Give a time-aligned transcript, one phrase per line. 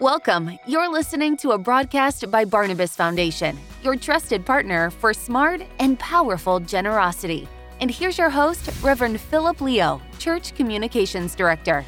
[0.00, 0.56] Welcome.
[0.64, 6.60] You're listening to a broadcast by Barnabas Foundation, your trusted partner for smart and powerful
[6.60, 7.48] generosity.
[7.80, 11.84] And here's your host, Reverend Philip Leo, Church Communications Director.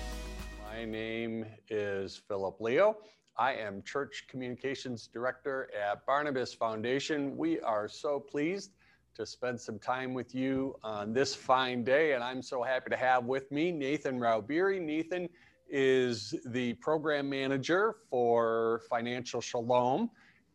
[0.69, 2.97] My name is Philip Leo.
[3.37, 7.37] I am Church Communications Director at Barnabas Foundation.
[7.37, 8.73] We are so pleased
[9.15, 12.97] to spend some time with you on this fine day, and I'm so happy to
[12.97, 14.81] have with me Nathan Raubiri.
[14.81, 15.29] Nathan
[15.71, 20.11] is the program manager for Financial Shalom,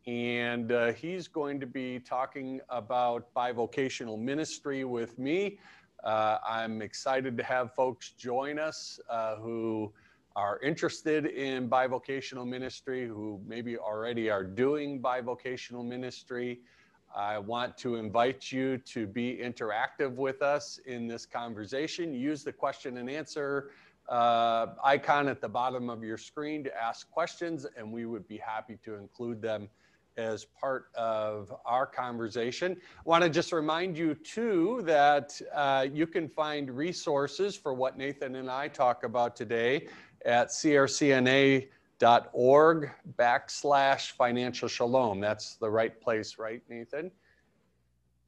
[0.06, 5.58] and uh, he's going to be talking about bivocational ministry with me.
[6.04, 9.92] Uh, I'm excited to have folks join us uh, who
[10.36, 16.60] are interested in bivocational ministry, who maybe already are doing bivocational ministry.
[17.14, 22.12] I want to invite you to be interactive with us in this conversation.
[22.12, 23.70] Use the question and answer
[24.08, 28.36] uh, icon at the bottom of your screen to ask questions, and we would be
[28.36, 29.68] happy to include them
[30.16, 32.76] as part of our conversation.
[32.98, 37.98] I want to just remind you, too, that uh, you can find resources for what
[37.98, 39.88] Nathan and I talk about today
[40.24, 41.70] at crcna.org
[43.18, 45.20] backslash financial shalom.
[45.20, 47.10] That's the right place, right, Nathan?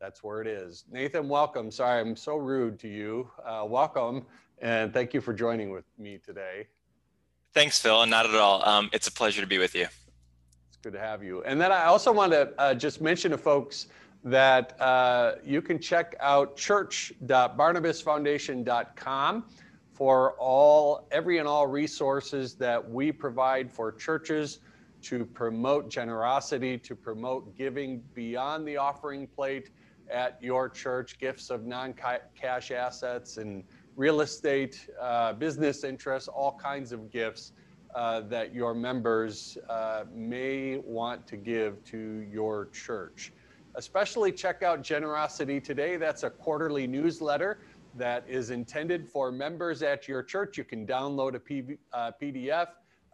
[0.01, 0.85] That's where it is.
[0.91, 1.71] Nathan, welcome.
[1.71, 3.31] Sorry, I'm so rude to you.
[3.45, 4.27] Uh, welcome.
[4.61, 6.67] And thank you for joining with me today.
[7.55, 8.03] Thanks, Phil.
[8.03, 8.69] And not at all.
[8.69, 9.87] Um, it's a pleasure to be with you.
[10.69, 11.43] It's good to have you.
[11.45, 13.87] And then I also want to uh, just mention to folks
[14.25, 19.45] that uh, you can check out church.barnabasfoundation.com
[19.93, 24.59] for all every and all resources that we provide for churches
[25.03, 29.71] to promote generosity, to promote giving beyond the offering plate
[30.11, 33.65] at your church, gifts of non-cash assets and
[33.99, 37.51] real estate, uh, business interests, all kinds of gifts
[37.97, 43.33] uh, that your members uh, may want to give to your church.
[43.75, 45.97] Especially check out Generosity Today.
[45.97, 47.59] That's a quarterly newsletter
[47.97, 50.57] that is intended for members at your church.
[50.57, 51.41] You can download a
[52.23, 52.69] PDF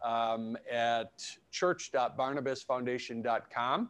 [0.04, 3.88] uh, um, at church.barnabasfoundation.com.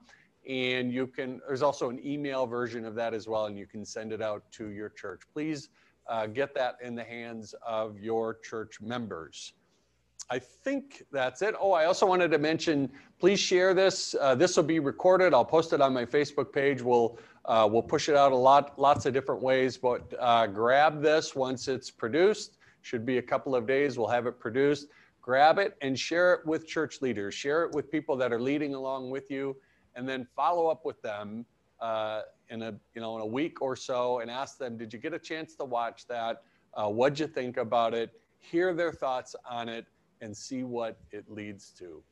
[0.49, 3.85] And you can, there's also an email version of that as well, and you can
[3.85, 5.23] send it out to your church.
[5.33, 5.71] Please
[6.07, 9.55] uh, get that in the hands of your church members.
[10.31, 11.55] I think that's it.
[11.61, 14.15] Oh, I also wanted to mention, please share this.
[14.19, 15.35] Uh, this will be recorded.
[15.35, 16.81] I'll post it on my Facebook page.
[16.81, 19.77] We'll uh, we'll push it out a lot, lots of different ways.
[19.77, 22.57] But uh, grab this once it's produced.
[22.81, 23.99] Should be a couple of days.
[23.99, 24.89] We'll have it produced.
[25.21, 27.35] Grab it and share it with church leaders.
[27.35, 29.57] Share it with people that are leading along with you,
[29.95, 31.45] and then follow up with them
[31.81, 34.99] uh, in a you know in a week or so and ask them, did you
[34.99, 36.43] get a chance to watch that?
[36.75, 38.11] Uh, what'd you think about it?
[38.41, 39.87] Hear their thoughts on it
[40.21, 42.03] and see what it leads to.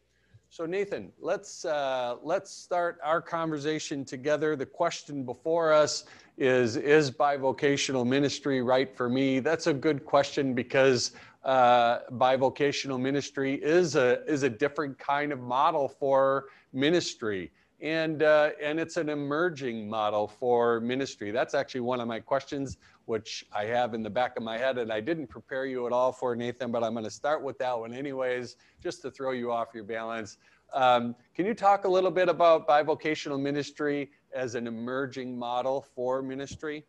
[0.50, 4.54] So Nathan, let's uh, let's start our conversation together.
[4.54, 6.04] The question before us
[6.36, 9.40] is: Is bivocational ministry right for me?
[9.40, 11.12] That's a good question because
[11.44, 17.50] uh, bivocational ministry is a is a different kind of model for ministry
[17.82, 21.32] and uh, and it's an emerging model for ministry.
[21.32, 24.78] That's actually one of my questions, which I have in the back of my head,
[24.78, 27.59] and I didn't prepare you at all for Nathan, but I'm going to start with
[27.59, 30.38] that one anyways, just to throw you off your balance.
[30.72, 36.22] Um, can you talk a little bit about bivocational ministry as an emerging model for
[36.22, 36.87] ministry?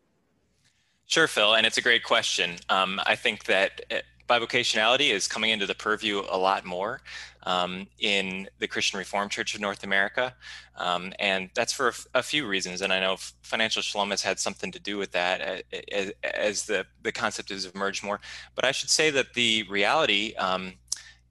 [1.06, 2.56] Sure, Phil, and it's a great question.
[2.70, 3.96] Um, I think that uh,
[4.28, 7.00] bivocationality is coming into the purview a lot more
[7.44, 10.34] um, in the Christian Reformed Church of North America.
[10.76, 12.80] Um, and that's for a, few reasons.
[12.80, 16.86] And I know Financial Shalom has had something to do with that as, as the,
[17.02, 18.20] the concept has emerged more.
[18.54, 20.74] But I should say that the reality um,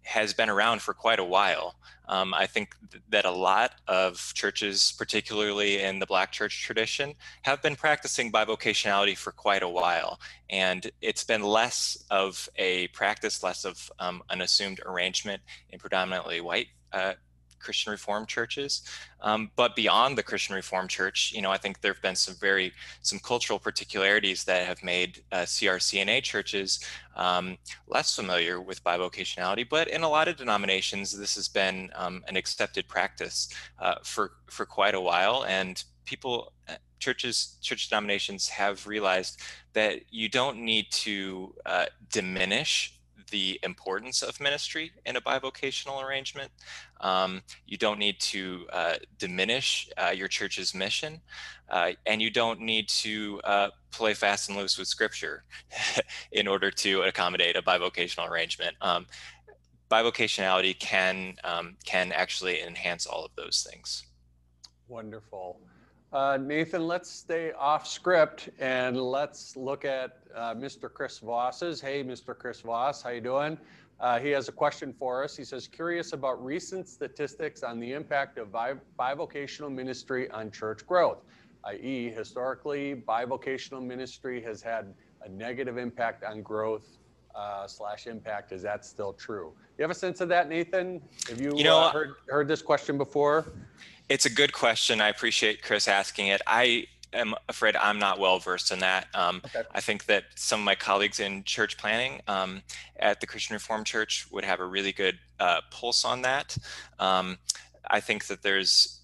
[0.03, 1.75] has been around for quite a while.
[2.09, 7.15] Um, I think th- that a lot of churches, particularly in the Black church tradition,
[7.43, 10.19] have been practicing bivocationality for quite a while.
[10.49, 16.41] And it's been less of a practice, less of um, an assumed arrangement in predominantly
[16.41, 17.13] white uh,
[17.63, 18.81] Christian Reformed churches.
[19.21, 22.35] Um, but beyond the Christian Reformed Church, you know, I think there have been some
[22.35, 26.79] very some cultural particularities that have made uh, CRCNA churches
[27.15, 27.57] um,
[27.87, 29.67] less familiar with bivocationality.
[29.67, 33.49] But in a lot of denominations, this has been um, an accepted practice
[33.79, 39.41] uh, for for quite a while, and people uh, churches church denominations have realized
[39.73, 42.99] that you don't need to uh, diminish
[43.31, 46.51] the importance of ministry in a bivocational arrangement.
[47.01, 51.21] Um, you don't need to uh, diminish uh, your church's mission,
[51.69, 55.43] uh, and you don't need to uh, play fast and loose with scripture
[56.31, 58.75] in order to accommodate a bivocational arrangement.
[58.81, 59.07] Um,
[59.91, 64.05] bivocationality can um, can actually enhance all of those things.
[64.87, 65.59] Wonderful.
[66.13, 70.93] Uh, Nathan, let's stay off script and let's look at uh, Mr.
[70.93, 71.81] Chris Voss's.
[71.81, 72.37] Hey, Mr.
[72.37, 73.57] Chris Voss, how you doing?
[73.99, 75.35] Uh, he has a question for us.
[75.35, 80.85] He says, curious about recent statistics on the impact of bi- bivocational ministry on church
[80.85, 81.23] growth,
[81.63, 84.93] i.e., historically, bivocational ministry has had
[85.23, 86.99] a negative impact on growth
[87.35, 88.51] uh, slash impact.
[88.51, 89.53] Is that still true?
[89.77, 91.01] You have a sense of that, Nathan?
[91.29, 93.53] Have you, you know, uh, heard heard this question before?
[94.09, 95.01] It's a good question.
[95.01, 96.41] I appreciate Chris asking it.
[96.45, 99.07] I am afraid I'm not well versed in that.
[99.13, 99.63] Um, okay.
[99.71, 102.61] I think that some of my colleagues in church planting um,
[102.97, 106.57] at the Christian Reformed Church would have a really good uh, pulse on that.
[106.99, 107.37] Um,
[107.89, 109.01] I think that there's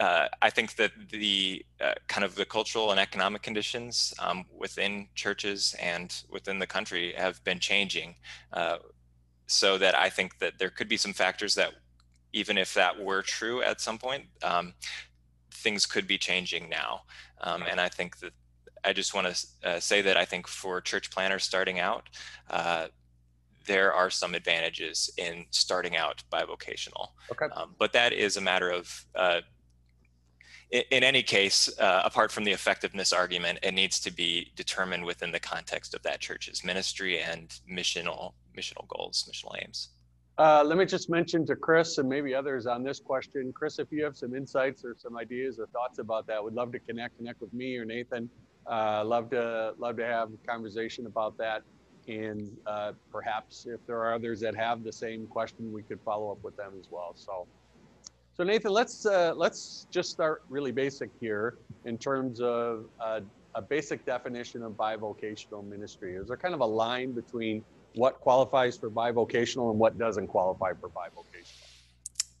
[0.00, 5.08] uh, I think that the uh, kind of the cultural and economic conditions um, within
[5.14, 8.16] churches and within the country have been changing.
[8.52, 8.78] Uh,
[9.46, 11.72] so that I think that there could be some factors that,
[12.32, 14.72] even if that were true at some point, um,
[15.52, 17.02] things could be changing now.
[17.42, 18.32] Um, and I think that
[18.84, 22.08] I just want to uh, say that I think for church planters starting out,
[22.48, 22.86] uh,
[23.66, 27.08] there are some advantages in starting out bivocational.
[27.30, 27.46] Okay.
[27.54, 29.40] Um, but that is a matter of uh,
[30.70, 35.32] in, any case, uh, apart from the effectiveness argument, it needs to be determined within
[35.32, 39.90] the context of that church's ministry and missional missional goals, missional aims.
[40.38, 43.52] Uh, let me just mention to Chris and maybe others on this question.
[43.52, 46.72] Chris, if you have some insights or some ideas or thoughts about that, would love
[46.72, 48.28] to connect, connect with me or Nathan.
[48.66, 51.62] Uh, love to love to have a conversation about that.
[52.08, 56.30] And uh, perhaps if there are others that have the same question, we could follow
[56.32, 57.12] up with them as well.
[57.14, 57.46] So
[58.40, 63.20] so Nathan, let's uh, let's just start really basic here in terms of uh,
[63.54, 66.14] a basic definition of bivocational ministry.
[66.14, 67.62] Is there kind of a line between
[67.96, 71.66] what qualifies for bivocational and what doesn't qualify for bivocational?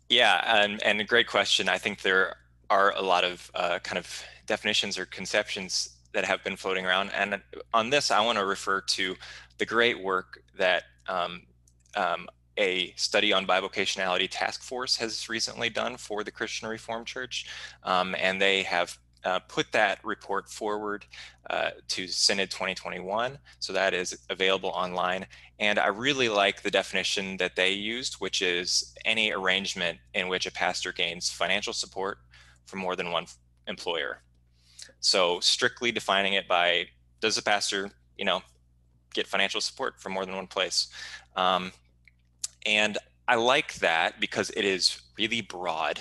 [0.08, 1.68] Yeah, and, and a great question.
[1.68, 2.36] I think there
[2.70, 7.10] are a lot of uh, kind of definitions or conceptions that have been floating around.
[7.14, 7.42] And
[7.74, 9.16] on this, I want to refer to
[9.58, 11.42] the great work that um,
[11.94, 12.26] um,
[12.56, 17.46] a study on bivocationality task force has recently done for the Christian Reformed Church,
[17.84, 21.04] um, and they have uh, put that report forward
[21.50, 23.38] uh, to Synod 2021.
[23.58, 25.26] So that is available online.
[25.58, 30.46] And I really like the definition that they used, which is any arrangement in which
[30.46, 32.18] a pastor gains financial support
[32.66, 33.26] from more than one
[33.66, 34.22] employer.
[35.00, 36.86] So strictly defining it by
[37.20, 38.42] does a pastor, you know,
[39.12, 40.88] get financial support from more than one place?
[41.36, 41.72] Um,
[42.66, 42.98] and
[43.28, 46.00] I like that because it is really broad.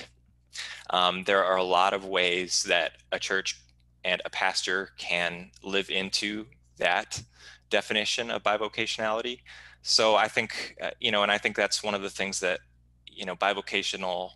[0.90, 3.62] Um, there are a lot of ways that a church
[4.04, 6.46] and a pastor can live into
[6.78, 7.22] that
[7.70, 9.42] definition of bivocationality.
[9.82, 12.60] So I think, uh, you know, and I think that's one of the things that,
[13.06, 14.32] you know, bivocational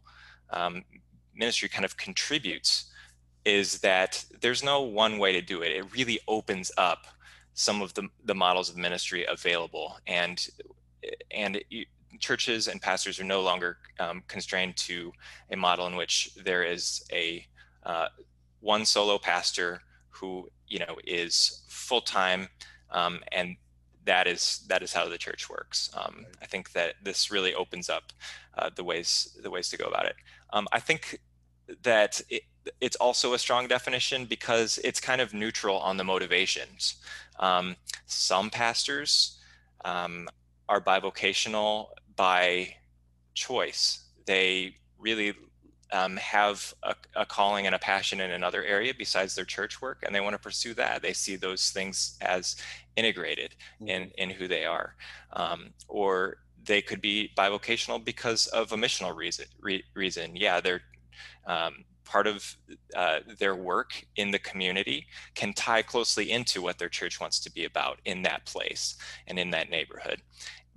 [0.51, 0.83] um,
[1.35, 2.91] ministry kind of contributes
[3.45, 5.71] is that there's no one way to do it.
[5.71, 7.07] It really opens up
[7.55, 9.97] some of the, the models of ministry available.
[10.07, 10.45] And,
[11.31, 11.61] and
[12.19, 15.11] churches and pastors are no longer um, constrained to
[15.51, 17.45] a model in which there is a
[17.85, 18.07] uh,
[18.59, 22.47] one solo pastor who you know is full time,
[22.91, 23.57] um, and
[24.05, 25.89] that is that is how the church works.
[25.95, 28.13] Um, I think that this really opens up
[28.57, 30.15] uh, the ways the ways to go about it.
[30.51, 31.19] Um, I think
[31.83, 32.43] that it,
[32.81, 36.95] it's also a strong definition because it's kind of neutral on the motivations.
[37.39, 39.39] Um, some pastors
[39.85, 40.29] um,
[40.69, 42.75] are bivocational by
[43.33, 44.03] choice.
[44.25, 45.33] They really
[45.91, 50.03] um, have a, a, calling and a passion in another area besides their church work,
[50.03, 51.01] and they want to pursue that.
[51.01, 52.55] They see those things as
[52.95, 53.89] integrated mm-hmm.
[53.89, 54.95] in, in who they are.
[55.33, 59.45] Um, or they could be bivocational because of a missional reason.
[59.61, 60.35] Re, reason.
[60.35, 60.81] Yeah, they're
[61.45, 62.55] um, part of
[62.95, 65.05] uh, their work in the community
[65.35, 68.95] can tie closely into what their church wants to be about in that place
[69.27, 70.21] and in that neighborhood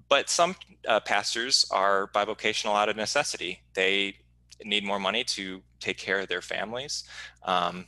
[0.08, 3.62] but some uh, pastors are bivocational out of necessity.
[3.74, 4.16] They
[4.64, 7.04] need more money to take care of their families.
[7.42, 7.86] Um,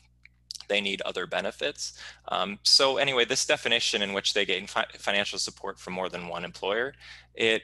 [0.68, 1.98] they need other benefits.
[2.28, 6.28] Um, so anyway, this definition in which they gain fi financial support from more than
[6.28, 6.94] one employer,
[7.34, 7.62] it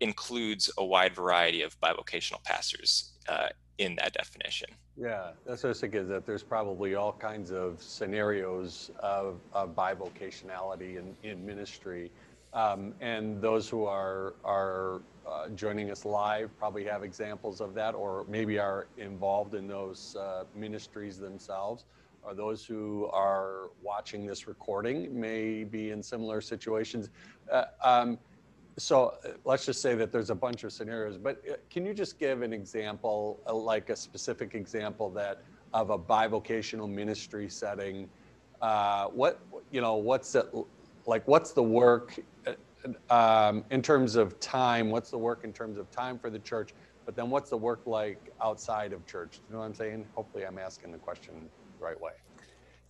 [0.00, 4.68] includes a wide variety of bivocational pastors uh, in that definition.
[4.96, 9.76] Yeah, that's what I thinking, is that there's probably all kinds of scenarios of, of
[9.76, 12.10] bivocationality in, in ministry.
[12.52, 17.94] Um, and those who are, are uh, joining us live probably have examples of that
[17.94, 21.84] or maybe are involved in those uh, ministries themselves.
[22.22, 27.10] Or those who are watching this recording may be in similar situations.
[27.50, 28.18] Uh, um,
[28.76, 31.94] so uh, let's just say that there's a bunch of scenarios, but uh, can you
[31.94, 35.42] just give an example, uh, like a specific example that
[35.74, 38.08] of a bivocational ministry setting?
[38.60, 39.40] What
[39.70, 40.46] you know, what's it
[41.06, 41.26] like?
[41.28, 42.18] What's the work
[43.10, 44.90] um, in terms of time?
[44.90, 46.74] What's the work in terms of time for the church?
[47.04, 49.40] But then, what's the work like outside of church?
[49.48, 50.06] You know what I'm saying?
[50.14, 52.12] Hopefully, I'm asking the question the right way.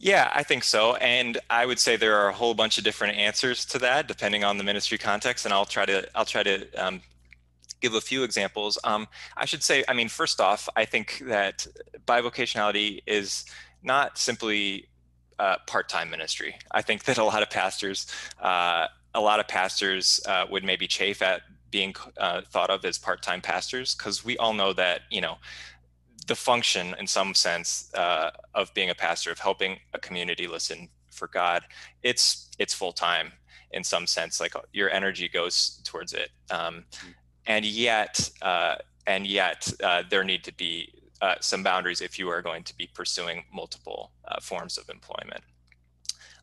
[0.01, 0.95] Yeah, I think so.
[0.97, 4.45] And I would say there are a whole bunch of different answers to that, depending
[4.45, 5.45] on the ministry context.
[5.45, 7.01] And I'll try to I'll try to um,
[7.81, 8.79] give a few examples.
[8.85, 11.67] Um, I should say, I mean, first off, I think that
[12.07, 13.45] bivocationality is
[13.83, 14.89] not simply
[15.39, 16.57] uh, part-time ministry.
[16.71, 18.07] I think that a lot of pastors,
[18.41, 22.99] uh, a lot of pastors uh, would maybe chafe at being uh, thought of as
[22.99, 25.37] part-time pastors because we all know that you know
[26.27, 30.89] the function in some sense uh, of being a pastor of helping a community listen
[31.11, 31.65] for god
[32.03, 33.33] it's it's full time
[33.73, 37.15] in some sense like your energy goes towards it um, mm.
[37.47, 42.29] and yet uh, and yet uh, there need to be uh, some boundaries if you
[42.29, 45.43] are going to be pursuing multiple uh, forms of employment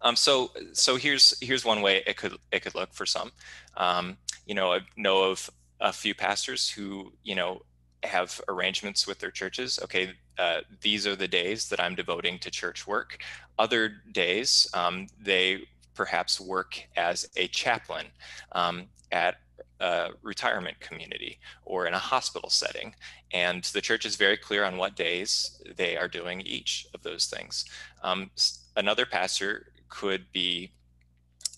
[0.06, 3.32] um, so so here's here's one way it could it could look for some
[3.76, 5.50] um, you know i know of
[5.82, 7.62] a few pastors who you know
[8.06, 9.80] have arrangements with their churches.
[9.84, 13.20] Okay, uh, these are the days that I'm devoting to church work.
[13.58, 18.08] Other days, um, they perhaps work as a chaplain
[18.52, 19.38] um, at
[19.80, 22.96] a retirement community or in a hospital setting.
[23.32, 27.26] And the church is very clear on what days they are doing each of those
[27.28, 27.66] things.
[28.04, 28.30] Um,
[28.76, 30.72] another pastor could be,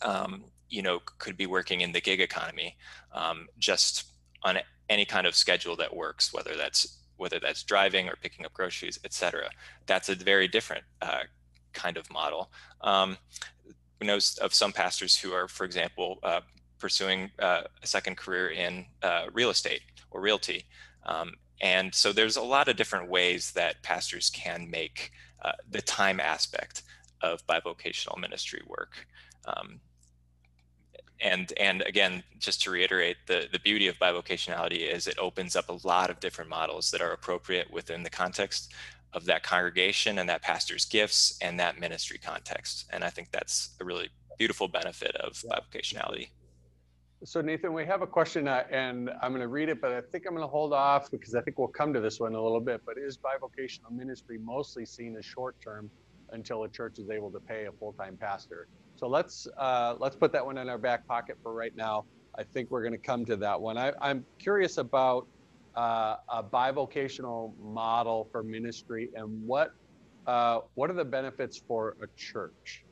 [0.01, 2.75] um, you know, could be working in the gig economy
[3.13, 4.05] um, just
[4.43, 4.57] on
[4.89, 8.99] any kind of schedule that works, whether that's whether that's driving or picking up groceries,
[9.03, 9.49] etc.
[9.87, 11.23] That's a very different uh,
[11.73, 12.51] kind of model.
[12.81, 13.17] Um,
[13.99, 16.41] we know of some pastors who are, for example, uh,
[16.77, 19.81] pursuing uh, a second career in uh, real estate
[20.11, 20.65] or realty.
[21.07, 25.11] Um, and so there's a lot of different ways that pastors can make
[25.43, 26.83] uh, the time aspect
[27.21, 29.07] of bivocational ministry work.
[29.45, 29.79] Um,
[31.21, 35.69] and and again just to reiterate the the beauty of bivocationality is it opens up
[35.69, 38.73] a lot of different models that are appropriate within the context
[39.13, 42.85] of that congregation and that pastor's gifts and that ministry context.
[42.91, 46.29] And i think that's a really beautiful benefit of bivocationality.
[47.23, 50.01] So nathan we have a question uh, and i'm going to read it but i
[50.01, 52.41] think i'm going to hold off because i think we'll come to this one a
[52.41, 55.89] little bit but is bivocational ministry mostly seen as short term
[56.31, 58.67] until a church is able to pay a full-time pastor
[58.97, 62.05] so let's uh, let's put that one in our back pocket for right now.
[62.35, 63.77] I think we're going to come to that one.
[63.77, 65.27] I, am curious about
[65.75, 69.73] uh, a bivocational model for ministry and what
[70.25, 72.83] uh, what are the benefits for a church?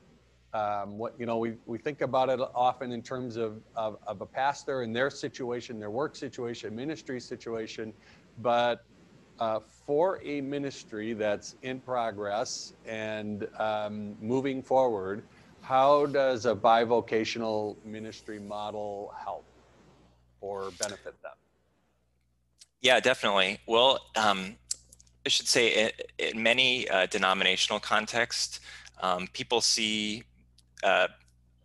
[0.54, 4.20] Um, what you know, we, we think about it often in terms of, of, of
[4.20, 7.92] a pastor and their situation, their work situation, ministry situation,
[8.38, 8.84] but
[9.38, 15.22] uh, for a ministry that's in progress and um, moving forward,
[15.60, 19.44] how does a bivocational ministry model help
[20.40, 21.32] or benefit them?
[22.80, 23.58] Yeah, definitely.
[23.66, 24.56] Well, um,
[25.24, 28.60] I should say in, in many uh, denominational contexts,
[29.02, 30.22] um, people see
[30.84, 31.08] uh,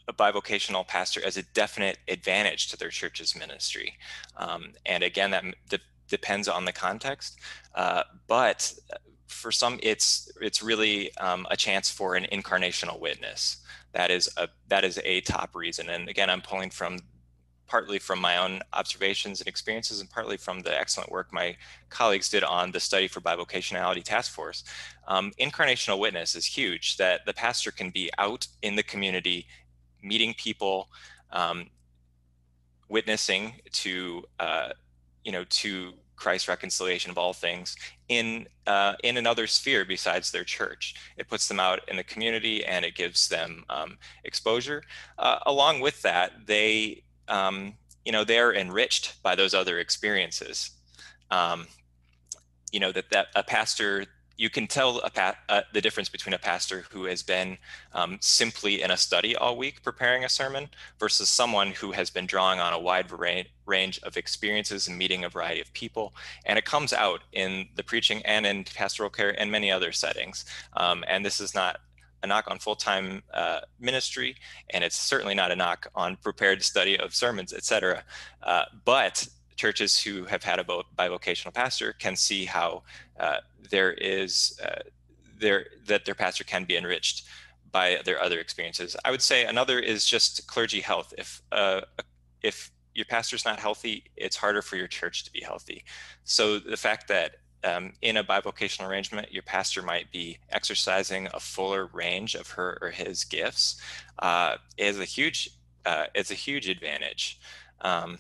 [0.08, 3.94] a bivocational pastor as a definite advantage to their church's ministry.
[4.38, 5.80] Um, and again, that de-
[6.12, 7.40] depends on the context.
[7.74, 8.72] Uh, but
[9.28, 13.58] for some, it's it's really um, a chance for an incarnational witness
[13.94, 15.90] that is a that is a top reason.
[15.90, 17.00] And again, I'm pulling from
[17.68, 21.56] partly from my own observations and experiences and partly from the excellent work my
[21.90, 24.66] colleagues did on the study for bivocationality task force
[25.08, 29.48] um, incarnational witness is huge that the pastor can be out in the community
[30.04, 30.90] meeting people
[31.32, 31.70] um,
[32.90, 34.70] witnessing to uh,
[35.24, 37.76] you know to Christ's reconciliation of all things
[38.08, 40.96] in uh, in another sphere besides their church.
[41.18, 44.84] It puts them out in the community and it gives them um, exposure.
[45.18, 47.74] Uh, along with that, they um,
[48.06, 50.72] you know they're enriched by those other experiences.
[51.32, 51.68] Um,
[52.72, 54.06] you know that that a pastor
[54.42, 57.60] you can tell uh, the difference between a pastor who has been
[57.94, 60.68] um, simply in a study all week preparing a sermon
[61.00, 63.12] versus someone who has been drawing on a wide
[63.68, 66.16] range of experiences and meeting a variety of people.
[66.44, 70.44] And it comes out in the preaching and in pastoral care and many other settings.
[70.76, 71.80] Um, and this is not
[72.24, 74.36] a knock on full-time uh, ministry,
[74.72, 78.04] and it's certainly not a knock on prepared study of sermons, etc.
[78.42, 79.28] Uh, but
[79.62, 82.70] churches who have had a bivocational pastor can see how
[83.20, 83.40] uh,
[83.70, 84.82] there is uh,
[85.40, 87.18] there that their pastor can be enriched
[87.72, 88.98] by their other experiences.
[89.06, 91.14] I would say another is just clergy health.
[91.24, 91.82] If uh,
[92.42, 95.86] if your pastor's not healthy, it's harder for your church to be healthy.
[96.24, 97.30] So the fact that
[97.64, 102.80] um, in a bivocational arrangement, your pastor might be exercising a fuller range of her
[102.82, 103.80] or his gifts
[104.20, 105.52] uh, is a huge
[105.86, 107.40] uh, it's a huge advantage.
[107.82, 108.18] Um,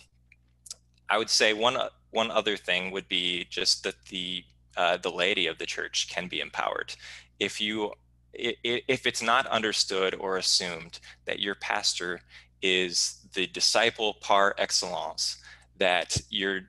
[1.12, 1.78] I would say one
[2.12, 4.44] one other thing would be just that the
[4.78, 6.96] uh, the laity of the church can be empowered.
[7.40, 7.92] If you
[8.34, 12.22] if it's not understood or assumed that your pastor
[12.62, 15.38] is the disciple par excellence,
[15.78, 16.62] that your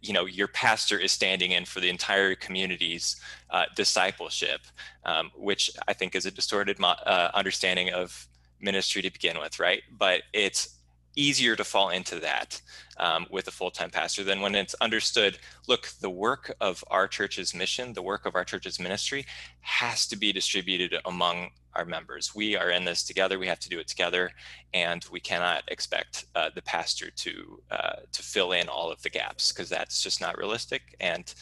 [0.00, 4.62] you know your pastor is standing in for the entire community's uh, discipleship,
[5.04, 8.26] um, which I think is a distorted uh, understanding of
[8.60, 9.82] ministry to begin with, right?
[9.98, 10.79] But it's
[11.16, 12.60] easier to fall into that
[12.98, 15.38] um, with a full-time pastor than when it's understood
[15.68, 19.26] look the work of our church's mission the work of our church's ministry
[19.60, 22.34] has to be distributed among our members.
[22.34, 24.30] We are in this together we have to do it together
[24.74, 29.10] and we cannot expect uh, the pastor to uh, to fill in all of the
[29.10, 31.32] gaps because that's just not realistic and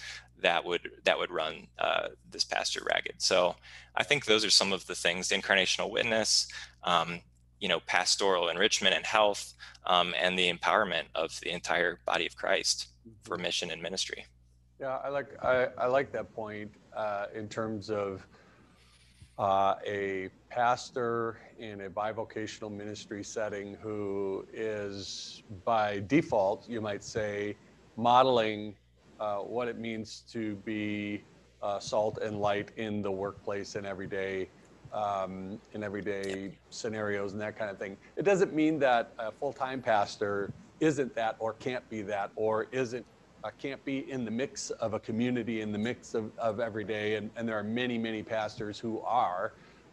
[0.40, 3.14] that would that would run uh, this pastor ragged.
[3.18, 3.56] So
[3.96, 5.28] i think those are some of the things.
[5.28, 6.48] The incarnational witness
[6.84, 7.20] um,
[7.60, 9.54] you know pastoral enrichment and health
[9.86, 12.88] um, and the empowerment of the entire body of christ
[13.22, 13.44] for mm-hmm.
[13.44, 14.24] mission and ministry
[14.80, 18.26] yeah i like i, I like that point uh, in terms of
[19.38, 27.56] uh, a pastor in a bivocational ministry setting who is by default you might say
[27.96, 28.74] modeling
[29.20, 31.22] uh, what it means to be
[31.62, 34.48] uh, salt and light in the workplace and everyday
[34.92, 37.96] um, in everyday scenarios and that kind of thing.
[38.16, 43.04] It doesn't mean that a full-time pastor isn't that or can't be that or isn't
[43.44, 46.84] uh, can't be in the mix of a community in the mix of, of every
[46.84, 49.52] day and, and there are many many pastors who are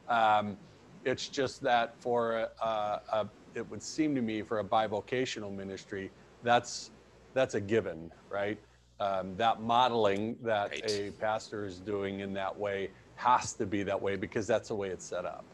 [0.09, 0.57] um,
[1.03, 6.11] it's just that for a, a, it would seem to me for a bivocational ministry
[6.43, 6.91] that's
[7.33, 8.57] that's a given right
[8.99, 10.91] um, that modeling that right.
[10.91, 14.75] a pastor is doing in that way has to be that way because that's the
[14.75, 15.45] way it's set up.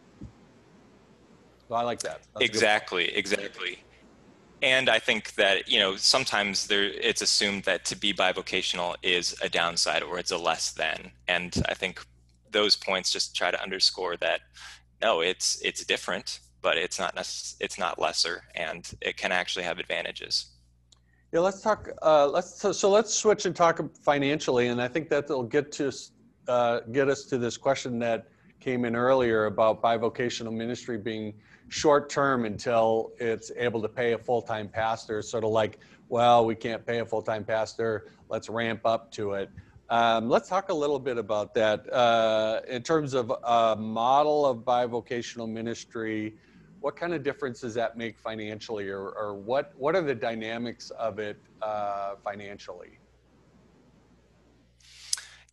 [1.67, 2.21] So I like that.
[2.33, 3.79] That's exactly, exactly.
[4.61, 9.35] And I think that you know sometimes there it's assumed that to be bivocational is
[9.41, 12.05] a downside or it's a less than, and I think
[12.51, 14.41] those points just try to underscore that
[15.01, 17.13] no, it's it's different, but it's not
[17.59, 20.47] it's not lesser, and it can actually have advantages.
[21.31, 21.89] Yeah, let's talk.
[22.01, 25.91] Uh, let's so, so, let's switch and talk financially, and I think that'll get to
[26.51, 28.27] uh, get us to this question that
[28.59, 31.33] came in earlier about bivocational ministry being
[31.69, 35.21] short term until it's able to pay a full time pastor.
[35.21, 38.07] Sort of like, well, we can't pay a full time pastor.
[38.27, 39.49] Let's ramp up to it.
[39.89, 44.59] Um, let's talk a little bit about that uh, in terms of a model of
[44.59, 46.35] bivocational ministry.
[46.81, 50.89] What kind of difference does that make financially, or, or what what are the dynamics
[50.91, 52.99] of it uh, financially?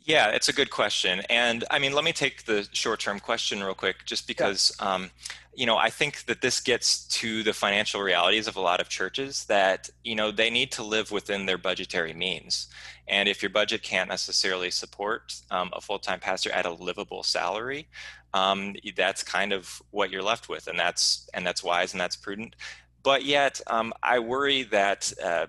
[0.04, 1.20] Yeah, it's a good question.
[1.28, 4.94] And I mean, let me take the short term question real quick, just because, yeah.
[4.94, 5.10] um,
[5.54, 8.88] you know, I think that this gets to the financial realities of a lot of
[8.88, 12.68] churches that, you know, they need to live within their budgetary means.
[13.06, 17.22] And if your budget can't necessarily support um, a full time pastor at a livable
[17.22, 17.88] salary,
[18.32, 20.68] um, that's kind of what you're left with.
[20.68, 22.54] And that's, and that's wise and that's prudent.
[23.02, 25.46] But yet, um, I worry that uh,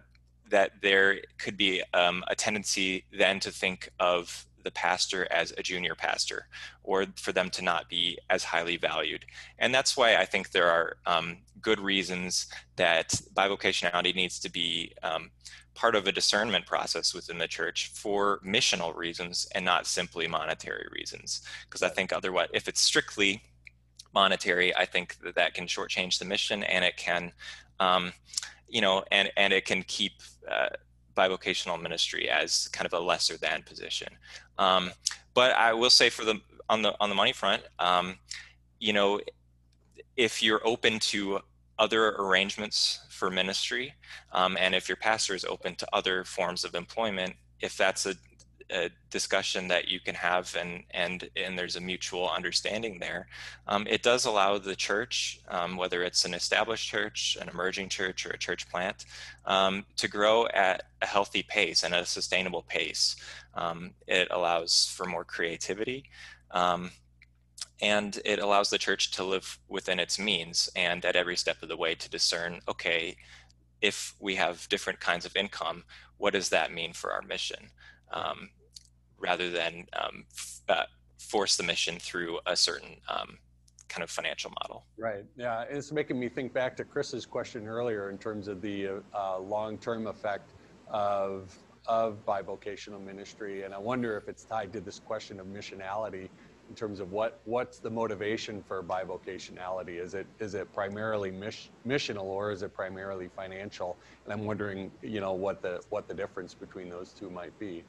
[0.50, 5.64] that there could be um, a tendency then to think of the pastor as a
[5.64, 6.48] junior pastor
[6.84, 9.26] or for them to not be as highly valued.
[9.58, 14.94] And that's why I think there are um, good reasons that bivocationality needs to be
[15.04, 15.32] um,
[15.76, 20.88] part of a discernment process within the church for missional reasons and not simply monetary
[20.92, 21.42] reasons.
[21.66, 23.42] Because I think otherwise, if it's strictly
[24.14, 27.32] monetary, I think that that can shortchange the mission and it can,
[27.80, 28.12] um,
[28.70, 30.14] you know, and, and it can keep
[30.50, 30.70] uh,
[31.16, 34.10] bivocational ministry as kind of a lesser than position.
[34.58, 34.92] Um,
[35.34, 38.18] but I will say for the on the on the money front, um,
[38.80, 39.20] you know,
[40.16, 41.40] if you're open to
[41.78, 43.94] other arrangements for ministry,
[44.32, 48.16] um, and if your pastor is open to other forms of employment, if that's a
[48.72, 53.28] a discussion that you can have and and and there's a mutual understanding there.
[53.68, 58.26] Um, it does allow the church um, whether it's an established church an emerging church
[58.26, 59.06] or a church plant
[59.46, 63.16] um, to grow at a healthy pace and a sustainable pace.
[63.56, 66.06] Um, it allows for more creativity
[66.52, 66.92] um,
[67.82, 71.70] and it allows the church to live within its means and at every step of
[71.70, 73.16] the way to discern okay
[73.82, 75.84] if we have different kinds of income
[76.20, 77.72] what does that mean for our mission?
[78.12, 78.50] Um,
[79.20, 80.26] rather than um,
[80.68, 80.84] uh,
[81.18, 83.38] force the mission through a certain um,
[83.88, 84.86] kind of financial model.
[84.98, 85.26] Right.
[85.36, 89.40] Yeah, it's making me think back to Chris's question earlier in terms of the uh,
[89.40, 90.52] long-term effect
[90.88, 91.56] of
[91.86, 96.30] of bivocational ministry, and I wonder if it's tied to this question of missionality
[96.70, 100.00] in terms of what what's the motivation for bivocationality?
[100.00, 103.98] Is it is it primarily miss, missional or is it primarily financial?
[104.24, 107.84] And I'm wondering, you know, what the what the difference between those two might be.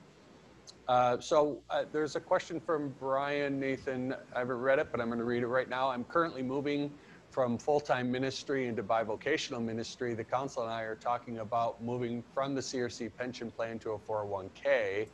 [0.91, 4.13] Uh, so uh, there's a question from Brian Nathan.
[4.35, 5.89] I haven't read it, but I'm going to read it right now.
[5.89, 6.91] I'm currently moving
[7.31, 10.15] from full-time ministry into bivocational ministry.
[10.15, 13.99] The council and I are talking about moving from the CRC pension plan to a
[14.01, 15.07] 401k.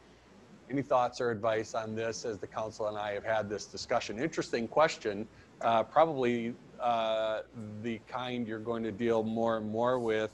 [0.71, 4.19] Any thoughts or advice on this as the council and I have had this discussion?
[4.19, 5.29] Interesting question.
[5.61, 7.41] Uh, probably uh,
[7.83, 10.31] the kind you're going to deal more and more with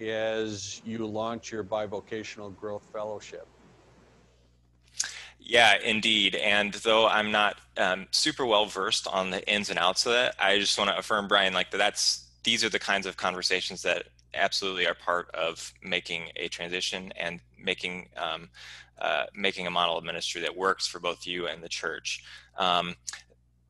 [0.00, 3.48] as you launch your bivocational growth fellowship.
[5.46, 6.36] Yeah, indeed.
[6.36, 10.34] And though I'm not um, super well versed on the ins and outs of that,
[10.38, 14.04] I just want to affirm, Brian, like that's these are the kinds of conversations that
[14.32, 18.48] absolutely are part of making a transition and making um,
[18.98, 22.24] uh, making a model of ministry that works for both you and the church.
[22.56, 22.96] Um,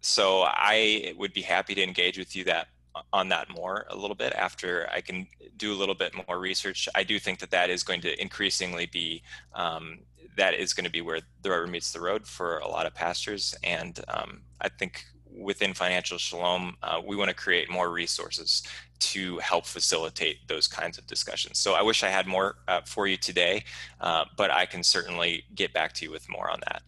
[0.01, 2.69] so I would be happy to engage with you that
[3.13, 5.27] on that more a little bit after I can
[5.57, 6.89] do a little bit more research.
[6.95, 9.23] I do think that that is going to increasingly be
[9.55, 10.01] um,
[10.37, 12.95] that is going to be where the rubber meets the road for a lot of
[12.95, 15.05] pastors, and um, I think
[15.37, 18.63] within Financial Shalom, uh, we want to create more resources
[19.01, 21.59] to help facilitate those kinds of discussions.
[21.59, 23.65] So I wish I had more uh, for you today,
[24.01, 26.83] uh, but I can certainly get back to you with more on that.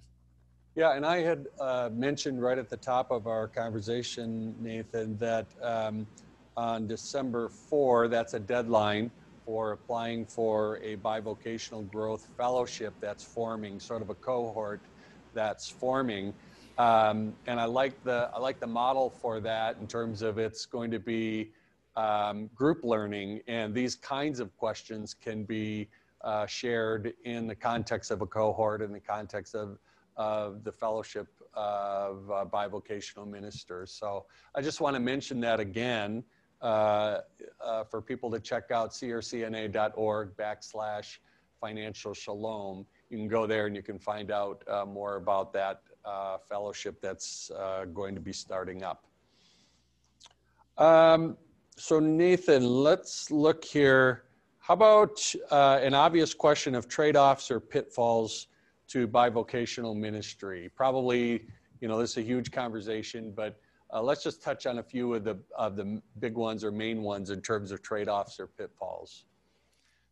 [0.76, 5.48] Yeah, and I had uh, mentioned right at the top of our conversation, Nathan, that
[5.62, 6.06] um,
[6.54, 9.10] on December 4, that's a deadline
[9.46, 14.82] for applying for a bivocational growth fellowship that's forming, sort of a cohort
[15.32, 16.34] that's forming.
[16.76, 20.66] Um, and I like the I like the model for that in terms of it's
[20.66, 21.52] going to be
[21.96, 25.88] um, group learning, and these kinds of questions can be
[26.22, 29.78] uh, shared in the context of a cohort, in the context of
[30.16, 33.92] of the fellowship of uh, bivocational ministers.
[33.92, 36.24] So I just want to mention that again
[36.62, 37.20] uh,
[37.62, 41.18] uh, for people to check out crcna.org backslash
[41.60, 42.86] financial shalom.
[43.10, 47.00] You can go there and you can find out uh, more about that uh, fellowship
[47.00, 49.04] that's uh, going to be starting up.
[50.78, 51.36] Um,
[51.76, 54.24] so Nathan, let's look here.
[54.58, 58.48] How about an obvious question of trade-offs or pitfalls
[58.88, 60.70] to bivocational ministry?
[60.74, 61.46] Probably,
[61.80, 63.60] you know, this is a huge conversation, but
[63.92, 67.02] uh, let's just touch on a few of the of the big ones or main
[67.02, 69.24] ones in terms of trade-offs or pitfalls.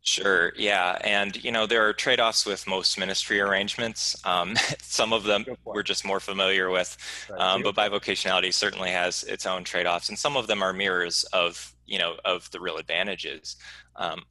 [0.01, 0.53] Sure.
[0.55, 4.15] Yeah, and you know there are trade-offs with most ministry arrangements.
[4.23, 6.95] Um, some of them we're just more familiar with,
[7.37, 11.73] um, but bivocationality certainly has its own trade-offs, and some of them are mirrors of
[11.87, 13.57] you know of the real advantages.
[13.95, 14.23] Um,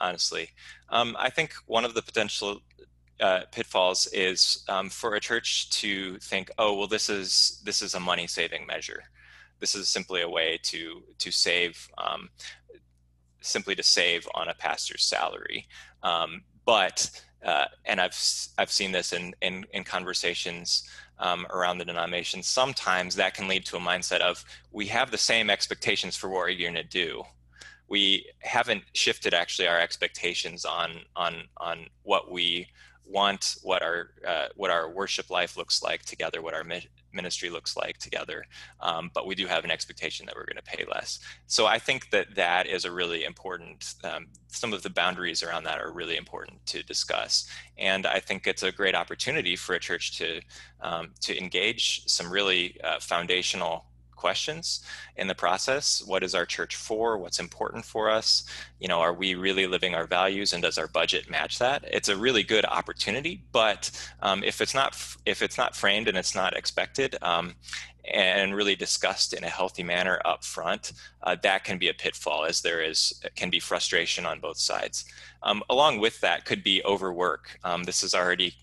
[0.00, 0.50] honestly,
[0.90, 2.60] um, I think one of the potential
[3.22, 7.94] uh, pitfalls is um, for a church to think, oh, well, this is this is
[7.94, 9.04] a money saving measure.
[9.60, 12.28] This is simply a way to to save, um,
[13.40, 15.68] simply to save on a pastor's salary.
[16.02, 17.08] Um, but
[17.44, 18.18] uh, and I've
[18.58, 20.88] I've seen this in in, in conversations
[21.20, 22.42] um, around the denomination.
[22.42, 26.40] Sometimes that can lead to a mindset of we have the same expectations for what
[26.40, 27.22] we're going to do
[27.88, 32.66] we haven't shifted actually our expectations on on on what we
[33.04, 36.64] want what our uh, what our worship life looks like together, what our
[37.12, 38.44] ministry looks like together.
[38.80, 41.18] Um, but we do have an expectation that we're going to pay less.
[41.46, 43.94] So I think that that is a really important.
[44.04, 48.46] Um, some of the boundaries around that are really important to discuss, and I think
[48.46, 50.40] it's a great opportunity for a church to
[50.80, 53.86] um, to engage some really uh, foundational
[54.26, 54.64] questions
[55.16, 56.02] in the process.
[56.06, 57.18] What is our church for?
[57.18, 58.44] What's important for us?
[58.82, 61.84] You know, are we really living our values, and does our budget match that?
[61.96, 63.80] It's a really good opportunity, but
[64.26, 64.90] um, if it's not
[65.26, 67.10] if it's not framed and it's not expected.
[67.22, 67.46] Um,
[68.04, 70.84] and really discussed in a healthy manner up front,
[71.22, 72.98] uh, that can be a pitfall as there is
[73.40, 75.04] can be frustration on both sides.
[75.42, 77.44] Um, along with that could be overwork.
[77.62, 78.54] Um, this is already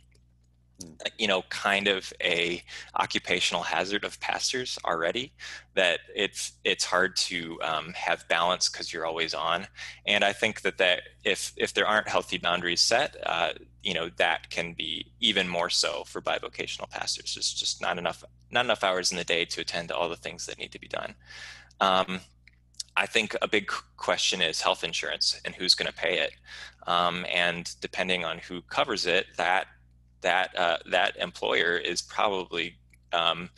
[1.18, 2.64] you know kind of a
[2.96, 5.32] occupational hazard of pastors already
[5.76, 9.68] that it's it's hard to um, have balance because you're always on.
[10.06, 14.10] And i think that that if if there aren't healthy boundaries set uh, you know
[14.18, 17.36] that can be even more so for bivocational pastors.
[17.36, 20.16] There's just not enough not enough hours in the day to attend to all the
[20.16, 21.16] things that need to be done.
[21.80, 22.22] Um,
[22.96, 26.34] I think a big question is health insurance and who's going to pay it.
[26.88, 29.68] Um, and depending on who covers it, that
[30.22, 32.76] that uh, that employer is probably
[33.14, 33.50] um,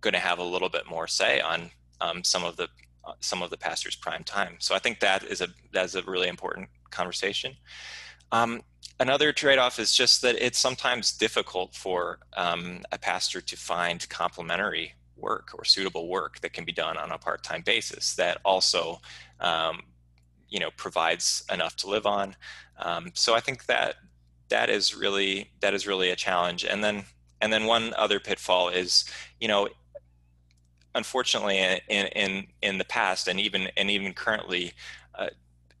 [0.00, 2.68] going to have a little bit more say on um, some of the
[3.04, 4.56] uh, some of the pastor's prime time.
[4.58, 7.56] So I think that is a that's a really important conversation.
[8.32, 8.62] Um,
[9.00, 14.94] another trade-off is just that it's sometimes difficult for um, a pastor to find complementary
[15.16, 19.00] work or suitable work that can be done on a part-time basis that also
[19.40, 19.82] um,
[20.48, 22.34] you know provides enough to live on
[22.78, 23.96] um, so i think that
[24.50, 26.64] that is really that is really a challenge.
[26.64, 27.04] And then
[27.40, 29.04] and then one other pitfall is
[29.40, 29.68] you know
[30.94, 31.58] unfortunately
[31.88, 34.72] in in in the past and even and even currently
[35.14, 35.28] uh,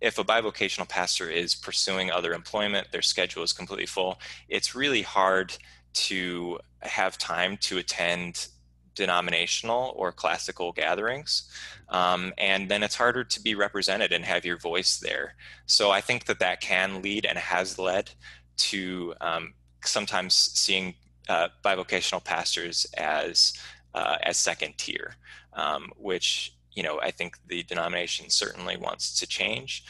[0.00, 5.02] if a bivocational pastor is pursuing other employment their schedule is completely full it's really
[5.02, 5.56] hard
[5.92, 8.48] to have time to attend
[8.94, 11.48] denominational or classical gatherings.
[11.88, 15.34] Um, and then it's harder to be represented and have your voice there.
[15.66, 18.10] So i think that that can lead and has led
[18.56, 20.94] to um, sometimes seeing
[21.28, 23.52] uh, bivocational pastors as
[23.94, 25.14] uh, as second tier,
[25.54, 29.84] um, which you know I think the denomination certainly wants to change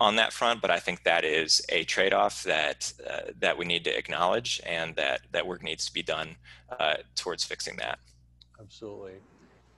[0.00, 3.84] on that front, but I think that is a trade-off that uh, that we need
[3.84, 6.36] to acknowledge, and that that work needs to be done
[6.78, 7.98] uh, towards fixing that.
[8.60, 9.14] Absolutely,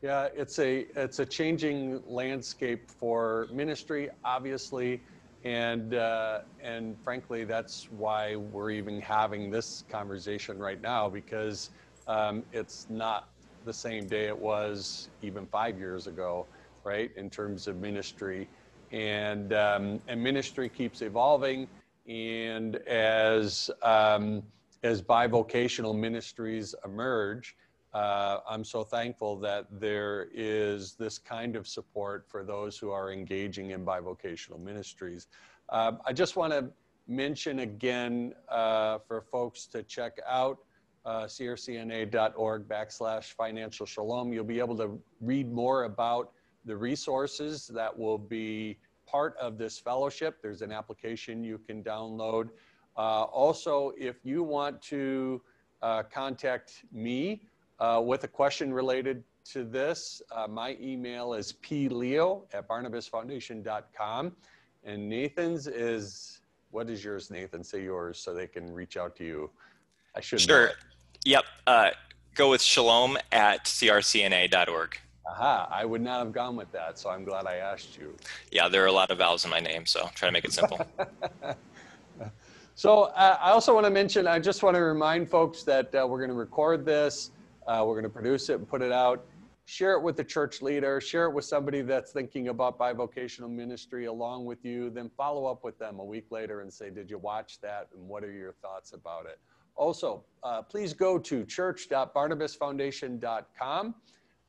[0.02, 0.28] yeah.
[0.34, 5.00] It's a it's a changing landscape for ministry, obviously,
[5.44, 11.70] and uh, and frankly, that's why we're even having this conversation right now because
[12.06, 13.28] um, it's not
[13.64, 16.48] the same day it was even five years ago,
[16.84, 17.10] right?
[17.16, 18.48] In terms of ministry,
[18.90, 21.68] and um, and ministry keeps evolving,
[22.08, 24.42] and as um,
[24.82, 27.56] as bivocational ministries emerge,
[27.94, 33.12] uh, I'm so thankful that there is this kind of support for those who are
[33.12, 35.28] engaging in bivocational ministries.
[35.70, 36.70] Uh, I just want to
[37.06, 40.58] mention again uh, for folks to check out
[41.06, 44.32] uh, crcna.org backslash financial shalom.
[44.32, 46.32] You'll be able to read more about
[46.66, 50.42] the resources that will be part of this fellowship.
[50.42, 52.50] There's an application you can download.
[52.96, 55.40] Uh, also, if you want to
[55.80, 57.42] uh, contact me
[57.80, 64.32] uh, with a question related to this, uh, my email is pleo at barnabasfoundation.com.
[64.84, 67.64] And Nathan's is, what is yours, Nathan?
[67.64, 69.50] Say yours so they can reach out to you.
[70.14, 70.70] I should Sure.
[71.24, 71.44] Yep.
[71.66, 71.90] Uh,
[72.34, 74.98] go with shalom at crcna.org.
[75.30, 78.16] Aha, I would not have gone with that, so I'm glad I asked you.
[78.50, 80.52] Yeah, there are a lot of vowels in my name, so try to make it
[80.52, 80.80] simple.
[82.74, 86.06] so uh, I also want to mention, I just want to remind folks that uh,
[86.08, 87.30] we're going to record this,
[87.68, 89.24] uh, we're going to produce it and put it out.
[89.66, 94.06] Share it with the church leader, share it with somebody that's thinking about bivocational ministry
[94.06, 97.18] along with you, then follow up with them a week later and say, Did you
[97.18, 97.88] watch that?
[97.94, 99.38] And what are your thoughts about it?
[99.76, 103.94] Also, uh, please go to church.barnabasfoundation.com.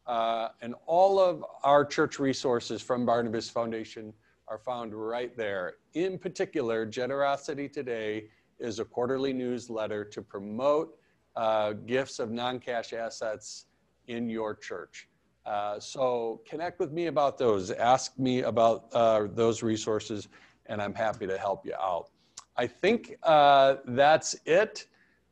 [0.08, 4.14] Uh, and all of our church resources from Barnabas Foundation
[4.48, 5.74] are found right there.
[5.94, 10.96] In particular, Generosity Today is a quarterly newsletter to promote
[11.36, 13.66] uh, gifts of non cash assets
[14.08, 15.08] in your church.
[15.46, 17.72] Uh, so connect with me about those.
[17.72, 20.28] Ask me about uh, those resources,
[20.68, 22.10] and I'm happy to help you out.
[22.58, 24.88] I think uh, that's it.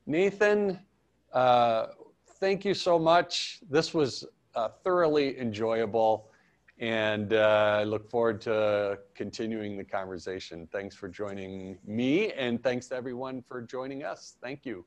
[0.06, 0.80] Nathan,
[1.34, 1.88] uh,
[2.40, 3.60] thank you so much.
[3.70, 6.32] This was uh, thoroughly enjoyable,
[6.80, 10.68] and uh, I look forward to continuing the conversation.
[10.72, 14.38] Thanks for joining me, and thanks to everyone for joining us.
[14.42, 14.86] Thank you.